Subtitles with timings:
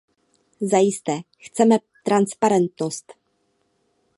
[0.61, 3.13] Zajisté chceme transparentnost.